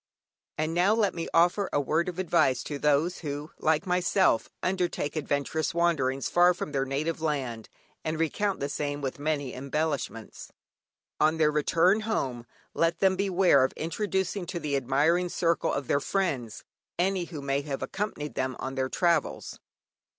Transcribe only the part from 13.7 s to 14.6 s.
introducing to